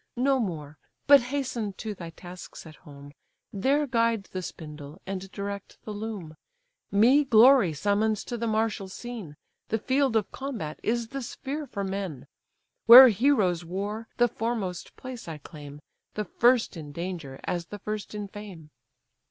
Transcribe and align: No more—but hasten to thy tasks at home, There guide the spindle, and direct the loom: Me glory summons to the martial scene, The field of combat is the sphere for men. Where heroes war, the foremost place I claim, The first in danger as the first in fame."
No 0.17 0.39
more—but 0.39 1.21
hasten 1.21 1.73
to 1.73 1.93
thy 1.93 2.09
tasks 2.09 2.65
at 2.65 2.77
home, 2.77 3.11
There 3.53 3.85
guide 3.85 4.23
the 4.31 4.41
spindle, 4.41 4.99
and 5.05 5.31
direct 5.31 5.77
the 5.83 5.91
loom: 5.93 6.37
Me 6.91 7.23
glory 7.23 7.71
summons 7.73 8.23
to 8.23 8.35
the 8.35 8.47
martial 8.47 8.87
scene, 8.89 9.37
The 9.67 9.77
field 9.77 10.15
of 10.15 10.31
combat 10.31 10.79
is 10.81 11.09
the 11.09 11.21
sphere 11.21 11.67
for 11.67 11.83
men. 11.83 12.25
Where 12.87 13.09
heroes 13.09 13.63
war, 13.63 14.07
the 14.17 14.27
foremost 14.27 14.95
place 14.95 15.27
I 15.27 15.37
claim, 15.37 15.79
The 16.15 16.25
first 16.25 16.75
in 16.75 16.91
danger 16.91 17.39
as 17.43 17.67
the 17.67 17.77
first 17.77 18.15
in 18.15 18.27
fame." 18.27 18.71